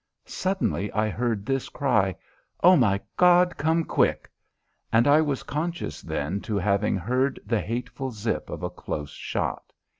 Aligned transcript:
Suddenly 0.25 0.91
I 0.93 1.09
heard 1.09 1.45
this 1.45 1.69
cry 1.69 2.15
"Oh, 2.63 2.75
my 2.75 2.99
God, 3.17 3.55
come 3.55 3.83
quick" 3.83 4.31
and 4.91 5.07
I 5.07 5.21
was 5.21 5.43
conscious 5.43 6.01
then 6.01 6.41
to 6.41 6.55
having 6.57 6.97
heard 6.97 7.39
the 7.45 7.61
hateful 7.61 8.09
zip 8.09 8.49
of 8.49 8.63
a 8.63 8.71
close 8.71 9.11
shot. 9.11 9.73